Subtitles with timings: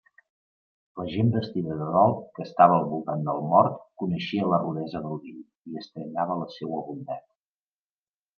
[1.01, 5.21] La gent vestida de dol que estava al voltant del mort coneixia la rudesa del
[5.27, 7.25] vell, i estranyava la seua bondat.